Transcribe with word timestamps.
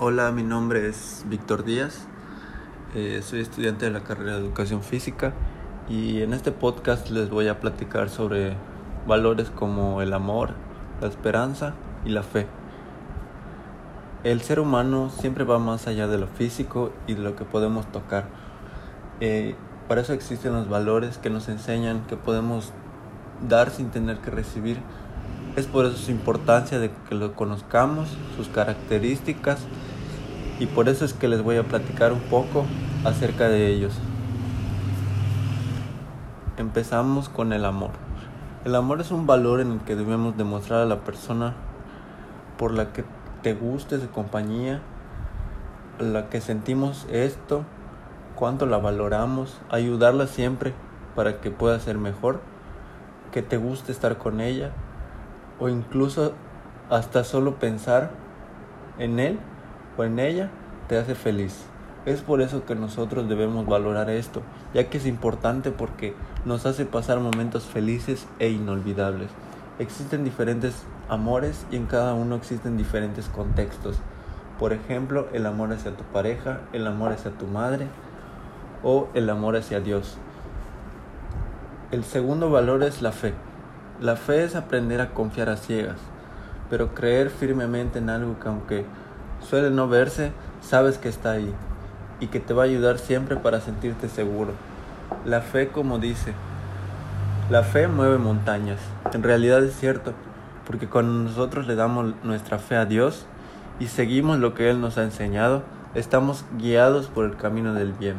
Hola, 0.00 0.32
mi 0.32 0.42
nombre 0.42 0.88
es 0.88 1.24
Víctor 1.28 1.62
Díaz, 1.62 2.08
eh, 2.96 3.20
soy 3.22 3.38
estudiante 3.38 3.84
de 3.84 3.92
la 3.92 4.00
carrera 4.00 4.32
de 4.32 4.40
Educación 4.40 4.82
Física 4.82 5.32
y 5.88 6.20
en 6.22 6.32
este 6.32 6.50
podcast 6.50 7.10
les 7.10 7.30
voy 7.30 7.46
a 7.46 7.60
platicar 7.60 8.10
sobre 8.10 8.56
valores 9.06 9.50
como 9.50 10.02
el 10.02 10.12
amor, 10.12 10.54
la 11.00 11.06
esperanza 11.06 11.74
y 12.04 12.08
la 12.08 12.24
fe. 12.24 12.48
El 14.24 14.40
ser 14.40 14.58
humano 14.58 15.10
siempre 15.10 15.44
va 15.44 15.60
más 15.60 15.86
allá 15.86 16.08
de 16.08 16.18
lo 16.18 16.26
físico 16.26 16.90
y 17.06 17.14
de 17.14 17.22
lo 17.22 17.36
que 17.36 17.44
podemos 17.44 17.86
tocar. 17.92 18.26
Eh, 19.20 19.54
para 19.86 20.00
eso 20.00 20.12
existen 20.12 20.54
los 20.54 20.68
valores 20.68 21.18
que 21.18 21.30
nos 21.30 21.48
enseñan 21.48 22.04
que 22.08 22.16
podemos 22.16 22.72
dar 23.48 23.70
sin 23.70 23.90
tener 23.90 24.18
que 24.18 24.32
recibir 24.32 24.78
es 25.56 25.66
por 25.66 25.86
eso 25.86 25.96
su 25.96 26.10
importancia 26.10 26.80
de 26.80 26.90
que 27.08 27.14
lo 27.14 27.34
conozcamos, 27.34 28.08
sus 28.36 28.48
características 28.48 29.60
y 30.58 30.66
por 30.66 30.88
eso 30.88 31.04
es 31.04 31.12
que 31.12 31.28
les 31.28 31.42
voy 31.42 31.56
a 31.56 31.62
platicar 31.62 32.12
un 32.12 32.20
poco 32.20 32.64
acerca 33.04 33.48
de 33.48 33.68
ellos. 33.68 33.94
Empezamos 36.56 37.28
con 37.28 37.52
el 37.52 37.64
amor. 37.64 37.90
El 38.64 38.74
amor 38.74 39.00
es 39.00 39.10
un 39.10 39.26
valor 39.26 39.60
en 39.60 39.72
el 39.72 39.80
que 39.80 39.94
debemos 39.94 40.36
demostrar 40.36 40.82
a 40.82 40.86
la 40.86 41.00
persona 41.00 41.54
por 42.58 42.72
la 42.72 42.92
que 42.92 43.04
te 43.42 43.54
guste 43.54 44.00
su 44.00 44.08
compañía, 44.08 44.80
la 46.00 46.30
que 46.30 46.40
sentimos 46.40 47.06
esto, 47.12 47.62
cuánto 48.34 48.66
la 48.66 48.78
valoramos, 48.78 49.60
ayudarla 49.70 50.26
siempre 50.26 50.72
para 51.14 51.40
que 51.40 51.52
pueda 51.52 51.78
ser 51.78 51.98
mejor, 51.98 52.40
que 53.30 53.42
te 53.42 53.56
guste 53.56 53.92
estar 53.92 54.18
con 54.18 54.40
ella 54.40 54.72
o 55.58 55.68
incluso 55.68 56.32
hasta 56.90 57.24
solo 57.24 57.56
pensar 57.56 58.10
en 58.98 59.18
él 59.18 59.38
o 59.96 60.04
en 60.04 60.18
ella 60.18 60.50
te 60.88 60.98
hace 60.98 61.14
feliz. 61.14 61.64
Es 62.06 62.20
por 62.20 62.42
eso 62.42 62.66
que 62.66 62.74
nosotros 62.74 63.28
debemos 63.28 63.64
valorar 63.64 64.10
esto, 64.10 64.42
ya 64.74 64.90
que 64.90 64.98
es 64.98 65.06
importante 65.06 65.70
porque 65.70 66.14
nos 66.44 66.66
hace 66.66 66.84
pasar 66.84 67.18
momentos 67.18 67.64
felices 67.64 68.26
e 68.38 68.50
inolvidables. 68.50 69.30
Existen 69.78 70.22
diferentes 70.22 70.84
amores 71.08 71.66
y 71.70 71.76
en 71.76 71.86
cada 71.86 72.14
uno 72.14 72.36
existen 72.36 72.76
diferentes 72.76 73.28
contextos. 73.28 73.96
Por 74.58 74.72
ejemplo, 74.72 75.28
el 75.32 75.46
amor 75.46 75.72
hacia 75.72 75.96
tu 75.96 76.04
pareja, 76.04 76.60
el 76.72 76.86
amor 76.86 77.12
hacia 77.12 77.30
tu 77.30 77.46
madre 77.46 77.86
o 78.82 79.08
el 79.14 79.30
amor 79.30 79.56
hacia 79.56 79.80
Dios. 79.80 80.18
El 81.90 82.04
segundo 82.04 82.50
valor 82.50 82.82
es 82.82 83.00
la 83.00 83.12
fe. 83.12 83.32
La 84.00 84.16
fe 84.16 84.42
es 84.42 84.56
aprender 84.56 85.00
a 85.00 85.10
confiar 85.10 85.48
a 85.48 85.56
ciegas, 85.56 85.98
pero 86.68 86.94
creer 86.94 87.30
firmemente 87.30 88.00
en 88.00 88.10
algo 88.10 88.40
que 88.40 88.48
aunque 88.48 88.84
suele 89.40 89.70
no 89.70 89.86
verse, 89.88 90.32
sabes 90.60 90.98
que 90.98 91.08
está 91.08 91.30
ahí 91.30 91.54
y 92.18 92.26
que 92.26 92.40
te 92.40 92.54
va 92.54 92.64
a 92.64 92.66
ayudar 92.66 92.98
siempre 92.98 93.36
para 93.36 93.60
sentirte 93.60 94.08
seguro. 94.08 94.52
La 95.24 95.42
fe, 95.42 95.68
como 95.68 96.00
dice, 96.00 96.34
la 97.50 97.62
fe 97.62 97.86
mueve 97.86 98.18
montañas. 98.18 98.80
En 99.12 99.22
realidad 99.22 99.62
es 99.62 99.76
cierto, 99.76 100.12
porque 100.66 100.88
cuando 100.88 101.12
nosotros 101.30 101.68
le 101.68 101.76
damos 101.76 102.14
nuestra 102.24 102.58
fe 102.58 102.74
a 102.74 102.86
Dios 102.86 103.26
y 103.78 103.86
seguimos 103.86 104.40
lo 104.40 104.54
que 104.54 104.70
Él 104.70 104.80
nos 104.80 104.98
ha 104.98 105.04
enseñado, 105.04 105.62
estamos 105.94 106.44
guiados 106.58 107.06
por 107.06 107.26
el 107.26 107.36
camino 107.36 107.74
del 107.74 107.92
bien. 107.92 108.16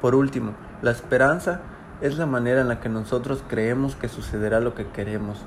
Por 0.00 0.14
último, 0.14 0.52
la 0.80 0.90
esperanza 0.90 1.60
es 2.04 2.18
la 2.18 2.26
manera 2.26 2.60
en 2.60 2.68
la 2.68 2.80
que 2.80 2.90
nosotros 2.90 3.42
creemos 3.48 3.96
que 3.96 4.10
sucederá 4.10 4.60
lo 4.60 4.74
que 4.74 4.86
queremos, 4.88 5.38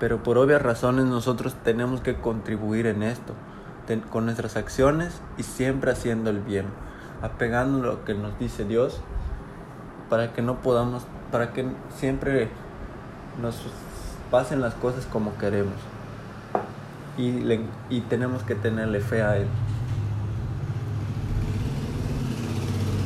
pero 0.00 0.22
por 0.22 0.38
obvias 0.38 0.62
razones 0.62 1.04
nosotros 1.04 1.54
tenemos 1.64 2.00
que 2.00 2.14
contribuir 2.14 2.86
en 2.86 3.02
esto, 3.02 3.34
con 4.08 4.24
nuestras 4.24 4.56
acciones 4.56 5.20
y 5.36 5.42
siempre 5.42 5.92
haciendo 5.92 6.30
el 6.30 6.40
bien, 6.40 6.64
apegando 7.20 7.86
lo 7.86 8.04
que 8.06 8.14
nos 8.14 8.38
dice 8.38 8.64
Dios, 8.64 9.02
para 10.08 10.32
que 10.32 10.40
no 10.40 10.62
podamos, 10.62 11.02
para 11.30 11.52
que 11.52 11.66
siempre 11.94 12.48
nos 13.42 13.60
pasen 14.30 14.62
las 14.62 14.72
cosas 14.72 15.04
como 15.04 15.36
queremos. 15.36 15.76
Y, 17.18 17.66
y 17.90 18.00
tenemos 18.08 18.42
que 18.44 18.54
tenerle 18.54 19.00
fe 19.00 19.20
a 19.22 19.36
Él. 19.36 19.46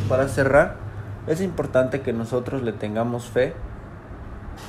Para 0.08 0.28
cerrar, 0.28 0.85
es 1.26 1.40
importante 1.40 2.02
que 2.02 2.12
nosotros 2.12 2.62
le 2.62 2.72
tengamos 2.72 3.26
fe 3.26 3.54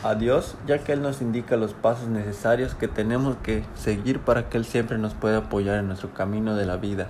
a 0.03 0.16
Dios, 0.16 0.56
ya 0.66 0.79
que 0.79 0.94
Él 0.94 1.01
nos 1.01 1.22
indica 1.22 1.56
los 1.56 1.73
pasos 1.73 2.07
necesarios 2.07 2.75
que 2.75 2.88
tenemos 2.88 3.38
que 3.38 3.63
seguir 3.75 4.19
para 4.19 4.50
que 4.50 4.57
Él 4.57 4.66
siempre 4.66 4.97
nos 4.97 5.13
pueda 5.13 5.38
apoyar 5.38 5.78
en 5.78 5.88
nuestro 5.88 6.13
camino 6.13 6.56
de 6.56 6.66
la 6.66 6.78
vida. 6.78 7.07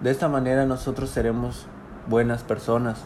De 0.00 0.10
esta 0.10 0.28
manera 0.28 0.66
nosotros 0.66 1.10
seremos 1.10 1.66
buenas 2.08 2.42
personas, 2.42 3.02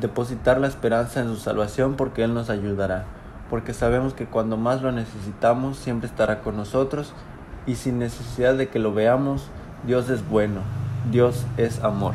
depositar 0.00 0.58
la 0.60 0.68
esperanza 0.68 1.20
en 1.20 1.28
su 1.28 1.36
salvación 1.36 1.94
porque 1.94 2.24
Él 2.24 2.32
nos 2.32 2.48
ayudará, 2.48 3.04
porque 3.50 3.74
sabemos 3.74 4.14
que 4.14 4.26
cuando 4.26 4.56
más 4.56 4.82
lo 4.82 4.92
necesitamos 4.92 5.76
siempre 5.76 6.08
estará 6.08 6.40
con 6.40 6.56
nosotros 6.56 7.12
y 7.66 7.74
sin 7.74 7.98
necesidad 7.98 8.54
de 8.54 8.68
que 8.68 8.78
lo 8.78 8.94
veamos, 8.94 9.48
Dios 9.86 10.08
es 10.10 10.26
bueno, 10.28 10.60
Dios 11.10 11.44
es 11.56 11.82
amor. 11.82 12.14